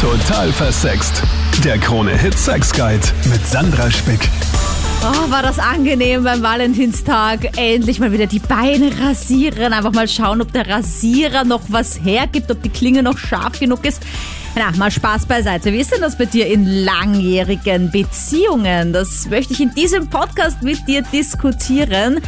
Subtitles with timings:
[0.00, 1.24] Total versext.
[1.64, 4.20] Der Krone Hit Sex Guide mit Sandra Spick.
[5.02, 7.58] Oh, war das angenehm beim Valentinstag.
[7.58, 9.72] Endlich mal wieder die Beine rasieren.
[9.72, 13.84] Einfach mal schauen, ob der Rasierer noch was hergibt, ob die Klinge noch scharf genug
[13.84, 14.00] ist.
[14.54, 15.72] Na, mal Spaß beiseite.
[15.72, 18.92] Wie ist denn das bei dir in langjährigen Beziehungen?
[18.92, 22.20] Das möchte ich in diesem Podcast mit dir diskutieren.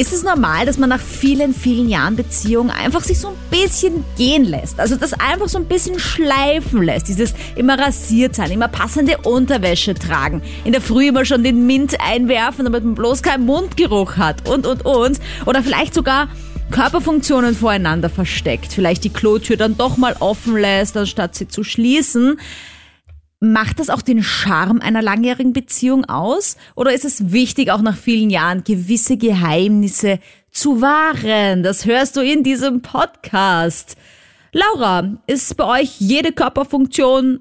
[0.00, 4.02] Ist es normal, dass man nach vielen, vielen Jahren Beziehung einfach sich so ein bisschen
[4.16, 4.80] gehen lässt?
[4.80, 7.08] Also das einfach so ein bisschen schleifen lässt.
[7.08, 10.40] Dieses immer rasiert sein, immer passende Unterwäsche tragen.
[10.64, 14.66] In der Früh immer schon den Mint einwerfen, damit man bloß keinen Mundgeruch hat und,
[14.66, 15.20] und, und.
[15.44, 16.28] Oder vielleicht sogar
[16.70, 18.72] Körperfunktionen voreinander versteckt.
[18.72, 22.40] Vielleicht die Klotür dann doch mal offen lässt, anstatt sie zu schließen.
[23.42, 26.58] Macht das auch den Charme einer langjährigen Beziehung aus?
[26.76, 30.18] Oder ist es wichtig, auch nach vielen Jahren gewisse Geheimnisse
[30.50, 31.62] zu wahren?
[31.62, 33.98] Das hörst du in diesem Podcast.
[34.52, 37.40] Laura, ist bei euch jede Körperfunktion,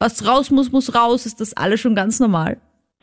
[0.00, 1.26] was raus muss, muss raus?
[1.26, 2.56] Ist das alles schon ganz normal?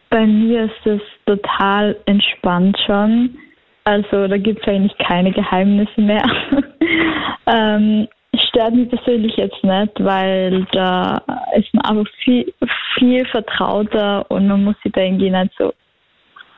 [0.10, 3.38] Bei mir ist es total entspannt schon.
[3.84, 6.26] Also da gibt es eigentlich keine Geheimnisse mehr.
[7.46, 8.08] ähm,
[8.50, 11.22] stört mich persönlich jetzt nicht, weil da
[11.56, 12.54] ist man einfach viel,
[12.96, 15.74] viel vertrauter und man muss sich da irgendwie nicht so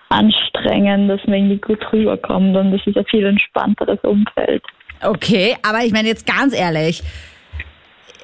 [0.09, 4.63] anstrengen, dass man irgendwie gut rüberkommt und das ist ein viel entspannteres Umfeld.
[5.03, 7.01] Okay, aber ich meine jetzt ganz ehrlich,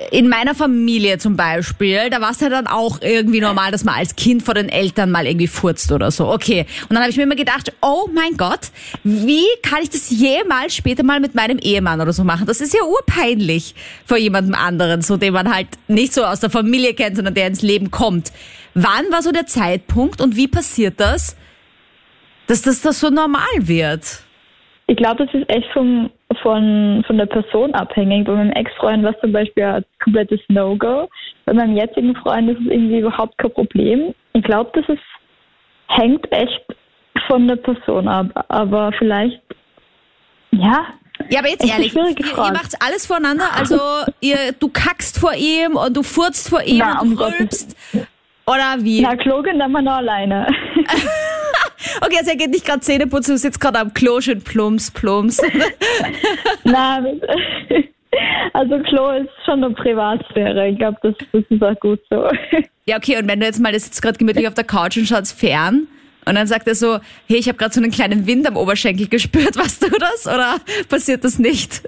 [0.09, 3.95] in meiner Familie zum Beispiel, da war es ja dann auch irgendwie normal, dass man
[3.95, 6.31] als Kind vor den Eltern mal irgendwie furzt oder so.
[6.31, 6.66] Okay.
[6.83, 8.72] Und dann habe ich mir immer gedacht, oh mein Gott,
[9.03, 12.45] wie kann ich das jemals später mal mit meinem Ehemann oder so machen?
[12.47, 16.49] Das ist ja urpeinlich vor jemandem anderen, so den man halt nicht so aus der
[16.49, 18.31] Familie kennt, sondern der ins Leben kommt.
[18.73, 21.35] Wann war so der Zeitpunkt und wie passiert das,
[22.47, 24.22] dass das, das so normal wird?
[24.92, 26.09] Ich glaube, das ist echt vom,
[26.42, 28.25] von, von der Person abhängig.
[28.25, 31.08] Bei meinem Ex-Freund war es zum Beispiel ein komplettes No-Go.
[31.45, 34.14] Bei meinem jetzigen Freund ist es irgendwie überhaupt kein Problem.
[34.34, 35.02] Ich glaube, das ist,
[35.88, 36.62] hängt echt
[37.28, 38.45] von der Person ab.
[38.50, 39.41] Aber vielleicht,
[40.51, 40.88] ja,
[41.30, 43.78] ja, aber jetzt ehrlich, ihr, ihr macht alles voneinander, also
[44.19, 47.78] ihr, du kackst vor ihm und du furzt vor ihm Na, und um du rülpst.
[48.46, 49.00] Oder wie?
[49.00, 50.47] Na, Klogen dann mal noch alleine.
[52.02, 55.42] Okay, also er geht nicht gerade Zähne putzen, sitzt gerade am Klo, schön plumps, plumps.
[56.64, 57.03] Na,
[58.53, 60.69] also Klo ist schon eine Privatsphäre.
[60.69, 62.28] Ich glaube, das, das ist auch gut so.
[62.88, 65.06] Ja, okay, und wenn du jetzt mal, der sitzt gerade gemütlich auf der Couch und
[65.06, 65.88] schaut fern
[66.25, 66.97] und dann sagt er so,
[67.28, 70.28] hey, ich habe gerade so einen kleinen Wind am Oberschenkel gespürt, weißt du das?
[70.28, 70.56] Oder
[70.90, 71.88] passiert das nicht?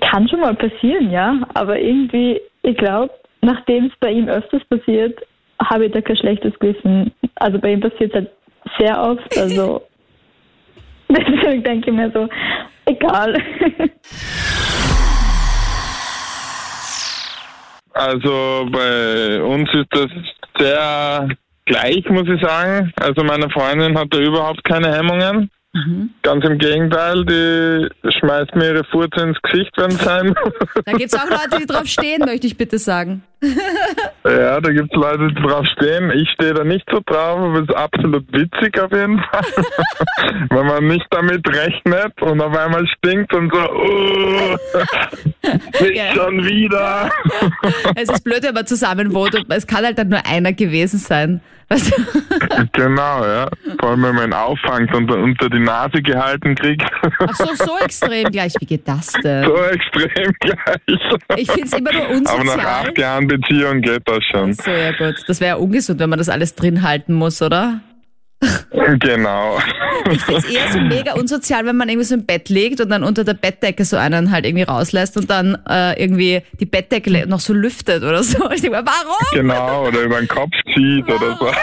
[0.00, 1.46] Kann schon mal passieren, ja.
[1.54, 5.18] Aber irgendwie, ich glaube, nachdem es bei ihm öfters passiert,
[5.62, 7.12] habe ich da kein schlechtes Gewissen.
[7.34, 8.30] Also bei ihm passiert es halt
[8.78, 9.38] sehr oft.
[9.38, 9.82] Also
[11.08, 12.28] deswegen denke ich mir so,
[12.86, 13.36] egal.
[17.94, 20.08] Also bei uns ist das
[20.58, 21.28] sehr
[21.66, 22.92] gleich, muss ich sagen.
[22.96, 25.50] Also meine Freundin hat da überhaupt keine Hemmungen.
[26.22, 30.84] Ganz im Gegenteil, die schmeißt mir ihre Furze ins Gesicht, wenn es sein muss.
[30.84, 33.22] Da gibt's auch Leute, die drauf stehen, möchte ich bitte sagen.
[34.24, 36.10] Ja, da gibt's Leute, die drauf stehen.
[36.12, 39.42] Ich stehe da nicht so drauf, aber es ist absolut witzig auf jeden Fall.
[40.50, 44.56] Wenn man nicht damit rechnet und auf einmal stinkt und so,
[45.80, 46.12] nicht Ja.
[46.14, 47.10] schon wieder.
[47.96, 50.98] Es ist blöd, wenn man zusammen wohnt und es kann halt dann nur einer gewesen
[50.98, 51.40] sein.
[51.68, 52.66] Weißt du?
[52.72, 53.48] Genau, ja.
[53.80, 56.82] Vor allem, wenn man ihn auffangt und unter die Nase gehalten kriegt.
[57.20, 58.52] Ach so, so extrem gleich.
[58.60, 59.44] Wie geht das denn?
[59.44, 61.00] So extrem gleich.
[61.36, 62.66] Ich find's immer nur Aber nach unsozial.
[62.66, 64.52] acht Jahren Beziehung geht das schon.
[64.52, 65.16] So, ja gut.
[65.26, 67.80] Das wäre ja ungesund, wenn man das alles drin halten muss, oder?
[68.98, 69.58] Genau.
[70.10, 73.04] Ich find's eher so mega unsozial, wenn man irgendwie so im Bett liegt und dann
[73.04, 77.38] unter der Bettdecke so einen halt irgendwie rauslässt und dann äh, irgendwie die Bettdecke noch
[77.38, 78.50] so lüftet oder so.
[78.50, 79.26] Ich denke mir, warum?
[79.32, 81.50] Genau, oder über den Kopf zieht oder so.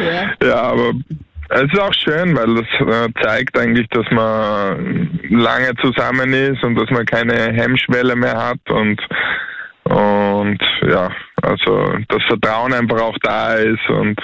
[0.00, 0.46] Ja.
[0.46, 0.92] Ja, aber
[1.50, 6.76] es ist auch schön, weil das äh, zeigt eigentlich, dass man lange zusammen ist und
[6.76, 9.00] dass man keine Hemmschwelle mehr hat und
[9.84, 11.10] und ja,
[11.42, 14.20] also das Vertrauen einfach auch da ist und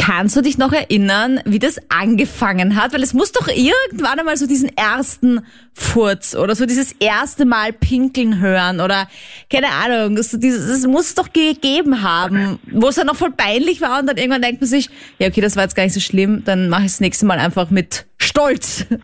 [0.00, 2.94] Kannst du dich noch erinnern, wie das angefangen hat?
[2.94, 7.72] Weil es muss doch irgendwann einmal so diesen ersten Furz oder so dieses erste Mal
[7.72, 9.08] pinkeln hören oder
[9.52, 13.80] keine Ahnung, das, das muss es doch gegeben haben, wo es dann noch voll peinlich
[13.80, 16.00] war und dann irgendwann denkt man sich, ja okay, das war jetzt gar nicht so
[16.00, 18.86] schlimm, dann mache ich das nächste Mal einfach mit Stolz.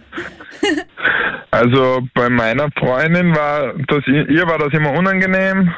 [1.51, 5.73] Also bei meiner Freundin war das, ihr war das immer unangenehm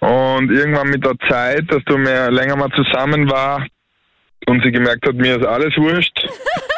[0.00, 3.64] und irgendwann mit der Zeit, dass du mehr länger mal zusammen war
[4.46, 6.28] und sie gemerkt hat, mir ist alles wurscht,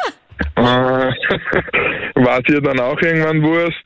[0.55, 0.61] äh,
[2.15, 3.85] war ihr dann auch irgendwann Wurst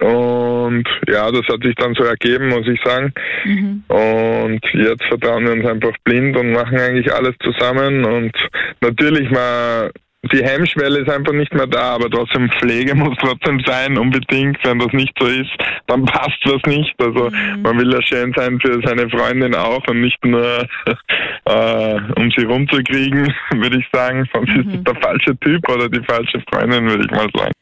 [0.00, 3.12] Und ja, das hat sich dann so ergeben, muss ich sagen.
[3.44, 3.84] Mhm.
[3.88, 8.04] Und jetzt vertrauen wir uns einfach blind und machen eigentlich alles zusammen.
[8.04, 8.36] Und
[8.82, 9.90] natürlich mal
[10.32, 14.58] die Hemmschwelle ist einfach nicht mehr da, aber trotzdem Pflege muss trotzdem sein, unbedingt.
[14.64, 15.50] Wenn das nicht so ist,
[15.86, 16.94] dann passt was nicht.
[16.98, 17.62] Also mhm.
[17.62, 20.66] man will ja schön sein für seine Freundin auch und nicht nur
[21.44, 24.28] äh, um sie rumzukriegen, würde ich sagen.
[24.32, 24.74] Sonst mhm.
[24.74, 27.52] ist der falsche Typ oder die falsche Freundin, würde ich mal sagen.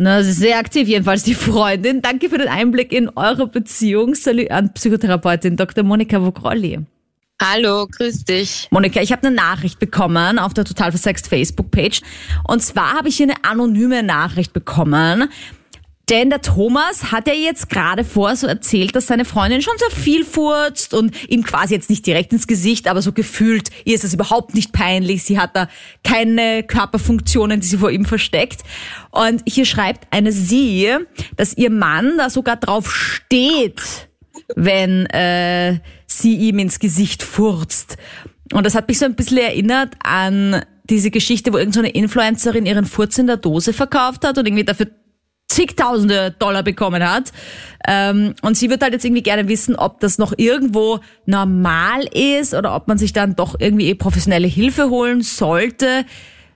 [0.00, 2.00] Na, sehr aktiv jedenfalls die Freundin.
[2.02, 4.14] Danke für den Einblick in eure Beziehung.
[4.14, 5.82] Salut an Psychotherapeutin Dr.
[5.82, 6.78] Monika Vogrolli.
[7.40, 8.66] Hallo, grüß dich.
[8.72, 12.00] Monika, ich habe eine Nachricht bekommen auf der Total Versext Facebook-Page.
[12.48, 15.28] Und zwar habe ich hier eine anonyme Nachricht bekommen.
[16.10, 19.90] Denn der Thomas hat ja jetzt gerade vor so erzählt, dass seine Freundin schon sehr
[19.90, 24.04] viel furzt und ihm quasi jetzt nicht direkt ins Gesicht, aber so gefühlt, ihr ist
[24.04, 25.22] es überhaupt nicht peinlich.
[25.22, 25.68] Sie hat da
[26.02, 28.62] keine Körperfunktionen, die sie vor ihm versteckt.
[29.12, 30.90] Und hier schreibt eine sie,
[31.36, 34.07] dass ihr Mann da sogar drauf steht,
[34.56, 37.96] wenn äh, sie ihm ins Gesicht furzt.
[38.52, 42.66] Und das hat mich so ein bisschen erinnert an diese Geschichte, wo irgendeine so Influencerin
[42.66, 44.86] ihren Furz in der Dose verkauft hat und irgendwie dafür
[45.48, 47.32] zigtausende Dollar bekommen hat.
[47.86, 52.54] Ähm, und sie wird halt jetzt irgendwie gerne wissen, ob das noch irgendwo normal ist
[52.54, 56.04] oder ob man sich dann doch irgendwie professionelle Hilfe holen sollte.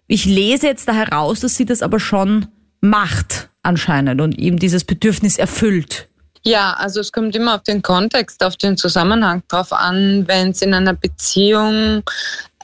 [0.06, 2.46] Ich lese jetzt da heraus, dass sie das aber schon
[2.80, 6.08] macht anscheinend und ihm dieses Bedürfnis erfüllt.
[6.44, 10.62] Ja, also es kommt immer auf den Kontext, auf den Zusammenhang drauf an, wenn es
[10.62, 12.02] in einer Beziehung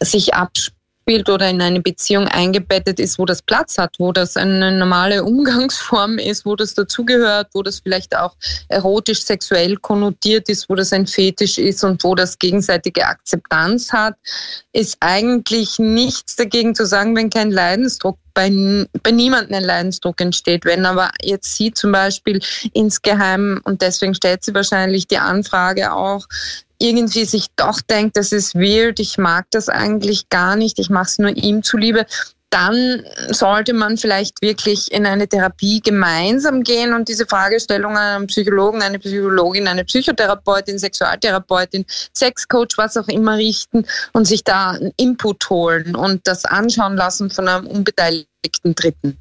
[0.00, 0.77] sich abspielt
[1.08, 5.24] abspielt oder in eine Beziehung eingebettet ist, wo das Platz hat, wo das eine normale
[5.24, 8.36] Umgangsform ist, wo das dazugehört, wo das vielleicht auch
[8.68, 14.16] erotisch sexuell konnotiert ist, wo das ein Fetisch ist und wo das gegenseitige Akzeptanz hat,
[14.72, 18.50] ist eigentlich nichts dagegen zu sagen, wenn kein Leidensdruck bei,
[19.02, 20.66] bei niemandem ein Leidensdruck entsteht.
[20.66, 22.38] Wenn aber jetzt sie zum Beispiel
[22.74, 26.26] insgeheim, und deswegen stellt sie wahrscheinlich die Anfrage auch,
[26.78, 31.06] irgendwie sich doch denkt, das ist weird, ich mag das eigentlich gar nicht, ich mache
[31.06, 32.06] es nur ihm zuliebe,
[32.50, 38.26] dann sollte man vielleicht wirklich in eine Therapie gemeinsam gehen und diese Fragestellungen an einen
[38.26, 41.84] Psychologen, eine Psychologin, eine Psychotherapeutin, Sexualtherapeutin,
[42.16, 47.28] Sexcoach, was auch immer richten und sich da einen Input holen und das anschauen lassen
[47.30, 49.18] von einem unbeteiligten Dritten.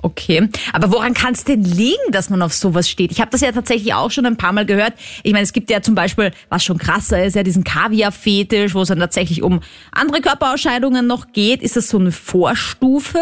[0.00, 3.10] Okay, aber woran kann es denn liegen, dass man auf sowas steht?
[3.10, 4.92] Ich habe das ja tatsächlich auch schon ein paar Mal gehört.
[5.24, 8.82] Ich meine, es gibt ja zum Beispiel, was schon krasser ist, ja diesen Kaviar-Fetisch, wo
[8.82, 9.60] es dann tatsächlich um
[9.90, 11.62] andere Körperausscheidungen noch geht.
[11.62, 13.18] Ist das so eine Vorstufe?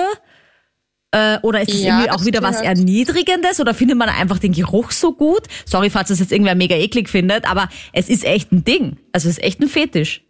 [1.13, 3.59] Äh, oder ist das ja, irgendwie auch wieder was Erniedrigendes?
[3.59, 5.45] Oder findet man einfach den Geruch so gut?
[5.65, 8.99] Sorry, falls das jetzt irgendwer mega eklig findet, aber es ist echt ein Ding.
[9.13, 10.27] Also es ist echt ein Fetisch.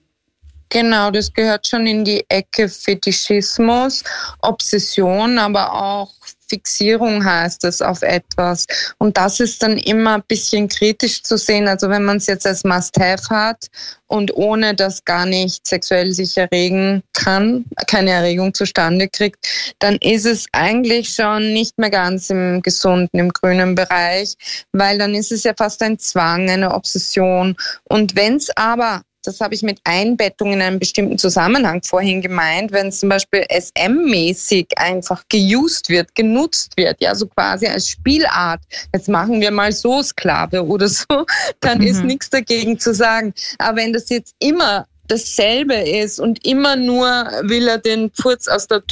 [0.69, 4.03] Genau, das gehört schon in die Ecke Fetischismus,
[4.43, 6.13] Obsession, aber auch
[6.49, 8.67] Fixierung heißt es auf etwas.
[8.99, 11.69] Und das ist dann immer ein bisschen kritisch zu sehen.
[11.69, 13.67] Also wenn man es jetzt als Must-Have hat
[14.07, 19.47] und ohne das gar nicht sexuell sich erregen kann, keine Erregung zustande kriegt,
[19.79, 24.35] dann ist es eigentlich schon nicht mehr ganz im gesunden, im grünen Bereich,
[24.73, 27.57] weil dann ist es ja fast ein Zwang, eine Obsession.
[27.85, 32.73] Und wenn es aber das habe ich mit Einbettung in einen bestimmten Zusammenhang vorhin gemeint,
[32.73, 38.61] wenn es zum Beispiel SM-mäßig einfach geused wird, genutzt wird, ja, so quasi als Spielart.
[38.93, 41.05] Jetzt machen wir mal so Sklave oder so,
[41.61, 41.87] dann mhm.
[41.87, 43.35] ist nichts dagegen zu sagen.
[43.59, 47.07] Aber wenn das jetzt immer dasselbe ist und immer nur
[47.43, 48.83] will er den Pfurz aus der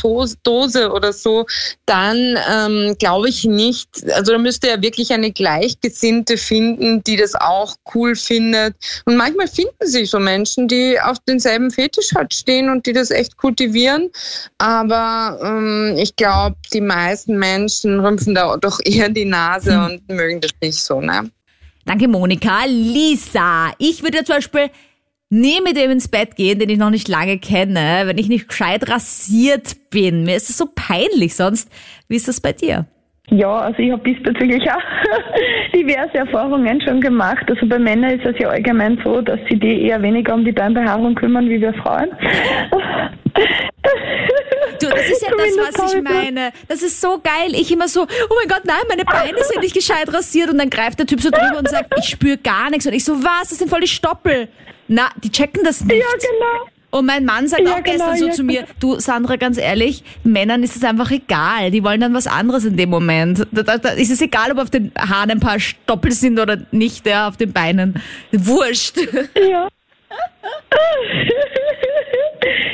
[0.42, 1.46] Dose oder so,
[1.86, 3.88] dann ähm, glaube ich nicht.
[4.12, 8.74] Also da müsste er wirklich eine Gleichgesinnte finden, die das auch cool findet.
[9.04, 13.10] Und manchmal finden sich so Menschen, die auf denselben Fetisch halt stehen und die das
[13.10, 14.10] echt kultivieren.
[14.58, 19.84] Aber ähm, ich glaube, die meisten Menschen rümpfen da doch eher die Nase hm.
[19.84, 21.00] und mögen das nicht so.
[21.00, 21.30] Ne?
[21.84, 22.64] Danke, Monika.
[22.66, 24.70] Lisa, ich würde zum Beispiel
[25.34, 28.48] nie mit dem ins Bett gehen, den ich noch nicht lange kenne, wenn ich nicht
[28.48, 30.24] gescheit rasiert bin.
[30.24, 31.70] Mir ist es so peinlich sonst.
[32.08, 32.86] Wie ist das bei dir?
[33.30, 37.44] Ja, also ich habe diesbezüglich auch diverse Erfahrungen schon gemacht.
[37.48, 40.52] Also bei Männern ist es ja allgemein so, dass sie die eher weniger um die
[40.52, 42.10] Beinbehaarung kümmern wie wir Frauen.
[44.80, 46.50] Du, das ist ja das, was ich meine.
[46.68, 47.52] Das ist so geil.
[47.52, 50.50] Ich immer so, oh mein Gott, nein, meine Beine sind nicht gescheit rasiert.
[50.50, 52.86] Und dann greift der Typ so drüber und sagt, ich spüre gar nichts.
[52.86, 53.48] Und ich so, was?
[53.48, 54.48] Das sind voll die Stoppel.
[54.88, 55.96] Na, die checken das nicht.
[55.96, 56.70] Ja, genau.
[56.94, 59.58] Und mein Mann sagt ja, auch gestern genau, so ja, zu mir, du Sandra, ganz
[59.58, 61.72] ehrlich, Männern ist es einfach egal.
[61.72, 63.44] Die wollen dann was anderes in dem Moment.
[63.50, 66.58] Da, da, da ist es egal, ob auf den Haaren ein paar Stoppel sind oder
[66.70, 68.00] nicht, ja, auf den Beinen.
[68.30, 68.96] Wurscht.
[69.34, 69.68] Ja.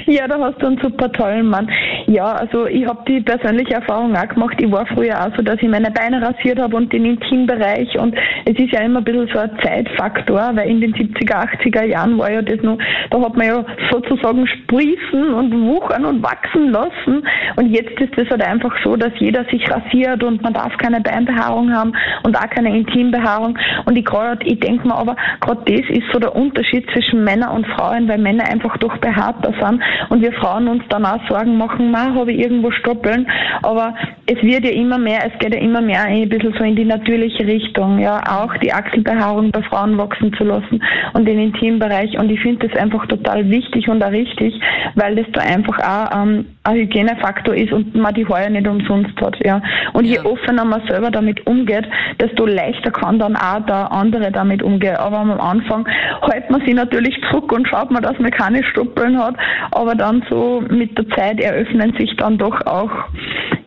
[0.06, 1.70] Ja, da hast du einen super tollen Mann.
[2.06, 4.56] Ja, also ich habe die persönliche Erfahrung auch gemacht.
[4.60, 8.14] Ich war früher auch so, dass ich meine Beine rasiert habe und den Intimbereich und
[8.44, 12.18] es ist ja immer ein bisschen so ein Zeitfaktor, weil in den 70er, 80er Jahren
[12.18, 12.78] war ja das noch,
[13.10, 17.22] da hat man ja sozusagen sprießen und wuchern und wachsen lassen
[17.56, 21.00] und jetzt ist es halt einfach so, dass jeder sich rasiert und man darf keine
[21.00, 21.92] Beinbehaarung haben
[22.24, 26.18] und auch keine Intimbehaarung und ich gerade, ich denke mir aber, gerade das ist so
[26.18, 29.82] der Unterschied zwischen Männern und Frauen, weil Männer einfach doch behaarter sind.
[30.08, 33.26] Und wir Frauen uns dann auch Sorgen machen, ma, habe ich irgendwo Stoppeln,
[33.62, 33.94] aber
[34.26, 36.84] es wird ja immer mehr, es geht ja immer mehr ein bisschen so in die
[36.84, 40.82] natürliche Richtung, ja, auch die Achselbehaarung bei Frauen wachsen zu lassen
[41.14, 42.18] und den Intimbereich.
[42.18, 44.60] Und ich finde das einfach total wichtig und auch richtig,
[44.94, 49.18] weil das da einfach auch ähm, ein Hygienefaktor ist und man die Haare nicht umsonst
[49.20, 49.62] hat, ja.
[49.94, 50.20] Und ja.
[50.20, 51.86] je offener man selber damit umgeht,
[52.20, 54.96] desto leichter kann dann auch der andere damit umgehen.
[54.96, 55.88] Aber am Anfang
[56.30, 59.36] hält man sich natürlich zurück und schaut man, dass man keine Stoppeln hat,
[59.70, 62.90] aber dann so mit der Zeit eröffnen sich dann doch auch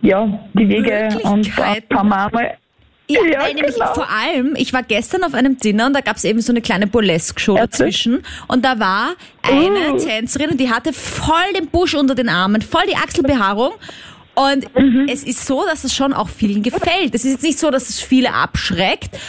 [0.01, 2.57] ja, die Wege und da kann man einmal
[3.07, 3.93] ja, ja nämlich genau.
[3.93, 6.61] vor allem, ich war gestern auf einem Dinner und da gab es eben so eine
[6.61, 9.97] kleine Burlesque-Show dazwischen und da war eine uh.
[9.97, 13.73] Tänzerin und die hatte voll den Busch unter den Armen, voll die Achselbehaarung
[14.35, 15.07] und mhm.
[15.09, 17.13] es ist so, dass es schon auch vielen gefällt.
[17.13, 19.19] Es ist jetzt nicht so, dass es viele abschreckt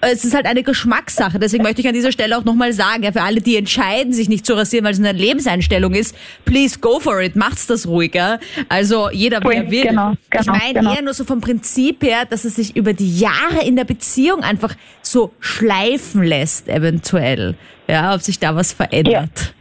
[0.00, 1.38] es ist halt eine Geschmackssache.
[1.38, 4.28] Deswegen möchte ich an dieser Stelle auch nochmal sagen, ja, für alle, die entscheiden, sich
[4.28, 8.38] nicht zu rasieren, weil es eine Lebenseinstellung ist, please go for it, macht's das ruhiger.
[8.68, 9.82] Also jeder, wie er will.
[9.82, 10.94] Genau, genau, ich meine genau.
[10.94, 14.42] eher nur so vom Prinzip her, dass es sich über die Jahre in der Beziehung
[14.42, 17.54] einfach so schleifen lässt, eventuell.
[17.88, 19.30] Ja, ob sich da was verändert.
[19.36, 19.55] Ja.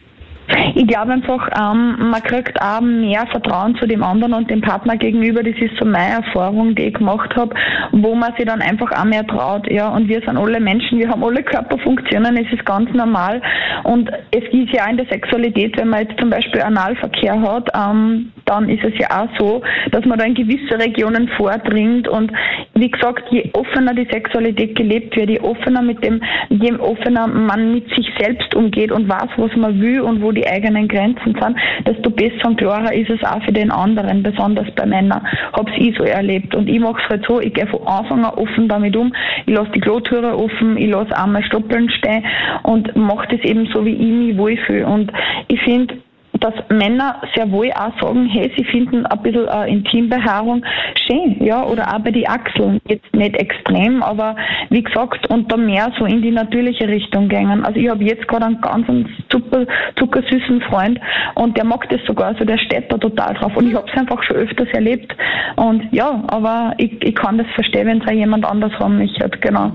[0.76, 4.98] Ich glaube einfach, ähm, man kriegt auch mehr Vertrauen zu dem anderen und dem Partner
[4.98, 5.42] gegenüber.
[5.42, 7.56] Das ist so meine Erfahrung, die ich gemacht habe,
[7.92, 9.70] wo man sich dann einfach auch mehr traut.
[9.72, 13.42] Ja, und wir sind alle Menschen, wir haben alle Körperfunktionen, es ist ganz normal.
[13.84, 17.70] Und es ist ja auch in der Sexualität, wenn man jetzt zum Beispiel Analverkehr hat,
[17.74, 19.62] ähm, dann ist es ja auch so,
[19.92, 22.08] dass man da in gewisse Regionen vordringt.
[22.08, 22.32] Und
[22.74, 27.74] wie gesagt, je offener die Sexualität gelebt wird, je offener mit dem, je offener man
[27.74, 31.58] mit sich selbst umgeht und weiß, was man will und wo die eigenen Grenzen sind,
[31.86, 35.26] desto besser und klarer ist es auch für den anderen, besonders bei Männern.
[35.54, 36.54] Hab's ich so erlebt.
[36.56, 39.14] Und ich mache es halt so, ich gehe von Anfang an offen damit um.
[39.46, 42.24] Ich lasse die Klotüre offen, ich lasse einmal Stoppeln stehen
[42.64, 44.86] und mache das eben so, wie ich mich wohlfühle.
[44.86, 45.12] Und
[45.48, 45.96] ich finde,
[46.40, 50.64] dass Männer sehr wohl auch sagen, hey, sie finden ein bisschen äh, Intimbehaarung
[51.06, 52.80] schön, ja, oder auch bei den Achseln.
[52.88, 54.36] Jetzt nicht extrem, aber
[54.70, 57.64] wie gesagt, und da mehr so in die natürliche Richtung gehen.
[57.66, 58.88] Also ich habe jetzt gerade einen ganz
[59.32, 59.66] super
[59.98, 61.00] zuckersüßen Freund
[61.36, 63.56] und der mag das sogar, also der steht da total drauf.
[63.56, 65.16] Und ich habe es einfach schon öfters erlebt.
[65.56, 69.30] Und ja, aber ich, ich kann das verstehen, wenn es auch jemand anders haben möchte,
[69.40, 69.72] genau.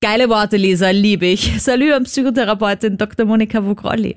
[0.00, 1.62] Geile Worte, Lisa, liebe ich.
[1.62, 3.24] Salut an Psychotherapeutin Dr.
[3.24, 4.16] Monika Vogrolli.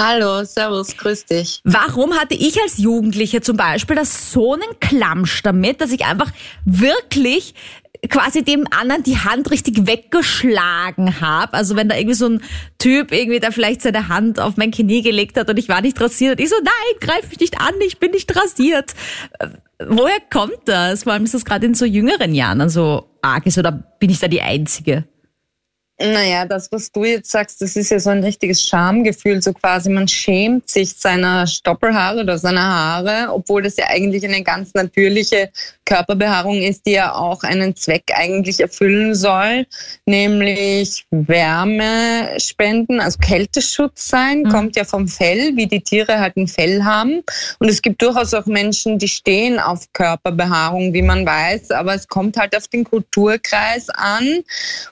[0.00, 1.60] Hallo, servus, grüß dich.
[1.64, 6.30] Warum hatte ich als Jugendliche zum Beispiel das so einen Klamsch damit, dass ich einfach
[6.64, 7.54] wirklich
[8.08, 11.54] quasi dem anderen die Hand richtig weggeschlagen habe.
[11.54, 12.42] Also wenn da irgendwie so ein
[12.78, 16.00] Typ irgendwie da vielleicht seine Hand auf mein Knie gelegt hat und ich war nicht
[16.00, 18.94] rasiert und ich so, nein, greif mich nicht an, ich bin nicht rasiert.
[19.84, 21.02] Woher kommt das?
[21.02, 24.20] Vor allem ist das gerade in so jüngeren Jahren so arg ist oder bin ich
[24.20, 25.04] da die Einzige?
[26.00, 29.90] Naja, das, was du jetzt sagst, das ist ja so ein richtiges Schamgefühl, so quasi
[29.90, 35.50] man schämt sich seiner Stoppelhaare oder seiner Haare, obwohl das ja eigentlich eine ganz natürliche
[35.84, 39.66] Körperbehaarung ist, die ja auch einen Zweck eigentlich erfüllen soll,
[40.06, 44.50] nämlich Wärme spenden, also Kälteschutz sein, mhm.
[44.50, 47.24] kommt ja vom Fell, wie die Tiere halt ein Fell haben.
[47.58, 52.06] Und es gibt durchaus auch Menschen, die stehen auf Körperbehaarung, wie man weiß, aber es
[52.06, 54.44] kommt halt auf den Kulturkreis an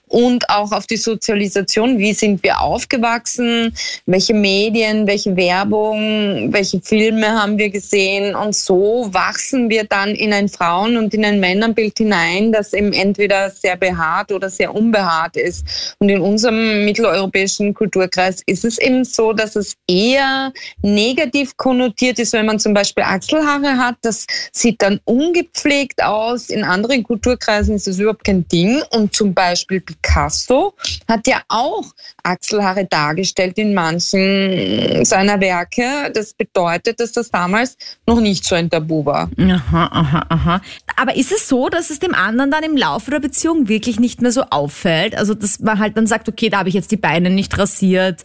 [0.09, 1.99] und auch auf die Sozialisation.
[1.99, 3.75] Wie sind wir aufgewachsen?
[4.07, 8.35] Welche Medien, welche Werbung, welche Filme haben wir gesehen?
[8.35, 12.93] Und so wachsen wir dann in ein Frauen- und in ein Männerbild hinein, das eben
[12.93, 15.97] entweder sehr behaart oder sehr unbehaart ist.
[15.99, 22.33] Und in unserem mitteleuropäischen Kulturkreis ist es eben so, dass es eher negativ konnotiert ist,
[22.33, 23.97] wenn man zum Beispiel Achselhaare hat.
[24.03, 26.51] Das sieht dann ungepflegt aus.
[26.51, 28.83] In anderen Kulturkreisen ist das überhaupt kein Ding.
[28.91, 30.75] Und zum Beispiel Picasso
[31.09, 31.85] hat ja auch
[32.23, 36.11] Achselhaare dargestellt in manchen seiner Werke.
[36.15, 39.31] Das bedeutet, dass das damals noch nicht so ein Tabu war.
[39.39, 40.61] Aha, aha, aha.
[40.97, 44.23] Aber ist es so, dass es dem anderen dann im Laufe der Beziehung wirklich nicht
[44.23, 45.17] mehr so auffällt?
[45.17, 48.23] Also, dass man halt dann sagt, okay, da habe ich jetzt die Beine nicht rasiert.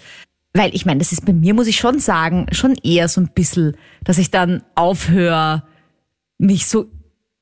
[0.53, 3.29] Weil ich meine, das ist bei mir, muss ich schon sagen, schon eher so ein
[3.33, 5.63] bisschen, dass ich dann aufhöre,
[6.37, 6.87] mich so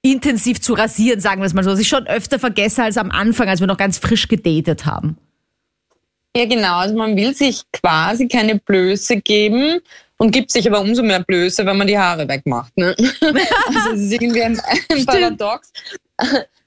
[0.01, 3.11] intensiv zu rasieren, sagen wir es mal so, was ich schon öfter vergesse als am
[3.11, 5.17] Anfang, als wir noch ganz frisch gedatet haben.
[6.35, 6.77] Ja, genau.
[6.77, 9.79] Also man will sich quasi keine Blöße geben
[10.17, 12.75] und gibt sich aber umso mehr Blöße, wenn man die Haare wegmacht.
[12.77, 12.95] Ne?
[13.21, 15.71] also es ist irgendwie ein, ein Paradox.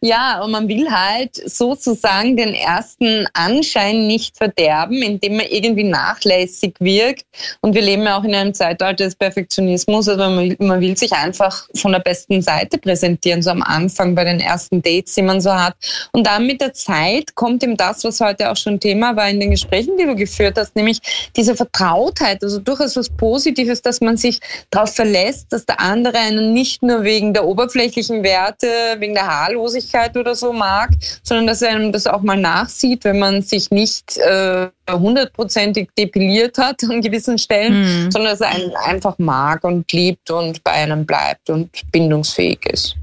[0.05, 6.75] Ja, und man will halt sozusagen den ersten Anschein nicht verderben, indem man irgendwie nachlässig
[6.81, 7.25] wirkt.
[7.61, 10.09] Und wir leben ja auch in einem Zeitalter des Perfektionismus.
[10.09, 14.17] Also man will, man will sich einfach von der besten Seite präsentieren, so am Anfang
[14.17, 15.77] bei den ersten Dates, die man so hat.
[16.11, 19.39] Und dann mit der Zeit kommt eben das, was heute auch schon Thema war in
[19.39, 20.99] den Gesprächen, die du geführt hast, nämlich
[21.37, 24.41] diese Vertrautheit, also durchaus was Positives, dass man sich
[24.71, 28.67] darauf verlässt, dass der andere einen nicht nur wegen der oberflächlichen Werte,
[28.99, 30.91] wegen der Haarlosigkeit, Flüssigkeit oder so mag,
[31.23, 36.05] sondern dass er einem das auch mal nachsieht, wenn man sich nicht äh, hundertprozentig äh,
[36.05, 38.11] depiliert hat an gewissen Stellen, mhm.
[38.11, 42.97] sondern dass er einen einfach mag und liebt und bei einem bleibt und bindungsfähig ist.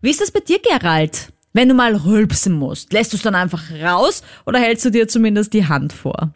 [0.00, 1.28] Wie ist das bei dir, Gerald?
[1.52, 5.06] Wenn du mal rülpsen musst, lässt du es dann einfach raus oder hältst du dir
[5.06, 6.30] zumindest die Hand vor?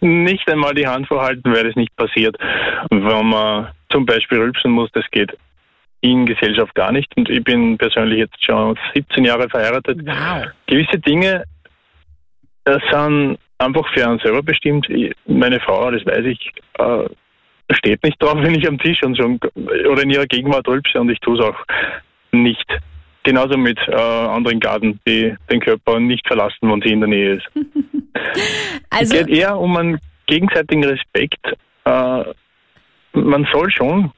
[0.00, 2.36] Nicht einmal die Hand vorhalten, weil es nicht passiert.
[2.90, 5.36] Wenn man zum Beispiel rülpsen muss, das geht
[6.00, 7.14] in Gesellschaft gar nicht.
[7.16, 9.98] Und ich bin persönlich jetzt schon 17 Jahre verheiratet.
[10.04, 10.46] Wow.
[10.66, 11.44] Gewisse Dinge
[12.64, 14.86] das sind einfach für einen selber bestimmt.
[15.26, 19.38] Meine Frau, das weiß ich, äh, steht nicht drauf, wenn ich am Tisch und schon
[19.90, 21.58] oder in ihrer Gegenwart rülpse und ich tue es auch
[22.32, 22.66] nicht.
[23.22, 27.34] Genauso mit äh, anderen Garten, die den Körper nicht verlassen, wenn sie in der Nähe
[27.34, 27.46] ist.
[28.90, 31.44] also es geht eher um einen gegenseitigen Respekt.
[31.84, 32.24] Äh,
[33.12, 34.10] man soll schon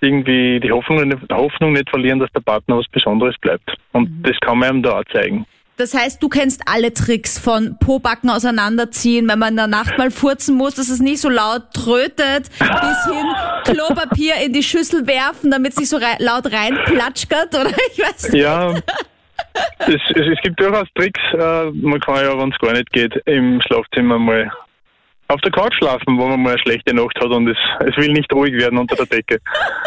[0.00, 3.76] irgendwie die Hoffnung, Hoffnung nicht verlieren, dass der Partner was Besonderes bleibt.
[3.92, 4.22] Und mhm.
[4.22, 5.46] das kann man ihm da auch zeigen.
[5.76, 10.10] Das heißt, du kennst alle Tricks von Pobacken auseinanderziehen, wenn man in der Nacht mal
[10.10, 13.26] furzen muss, dass es nicht so laut trötet, bis hin
[13.64, 18.30] Klopapier in die Schüssel werfen, damit es nicht so rei laut reinplatschert, oder ich weiß
[18.30, 18.42] nicht.
[18.42, 18.74] Ja,
[19.78, 21.20] es, es, es, gibt durchaus Tricks.
[21.32, 24.52] Äh, man kann ja, wenn es gar nicht geht, im Schlafzimmer mal
[25.30, 28.12] auf der Couch schlafen, wo man mal eine schlechte Nacht hat und es, es will
[28.12, 29.38] nicht ruhig werden unter der Decke.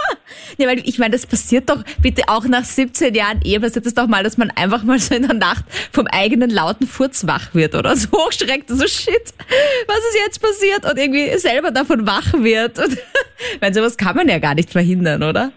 [0.58, 3.94] ja, weil ich meine, das passiert doch bitte auch nach 17 Jahren Ehe, passiert es
[3.94, 7.54] doch mal, dass man einfach mal so in der Nacht vom eigenen lauten Furz wach
[7.54, 9.34] wird oder so hochschreckt, so shit,
[9.88, 12.80] was ist jetzt passiert und irgendwie selber davon wach wird.
[12.84, 12.98] Und,
[13.60, 15.52] weil sowas kann man ja gar nicht verhindern, oder?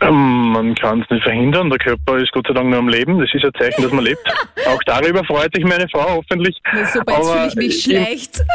[0.00, 1.70] Ähm, man kann es nicht verhindern.
[1.70, 3.18] Der Körper ist Gott sei Dank nur am Leben.
[3.18, 4.22] Das ist ein Zeichen, dass man lebt.
[4.66, 6.56] Auch darüber freut sich meine Frau hoffentlich.
[6.72, 8.42] Na super, jetzt fühle ich mich schlecht.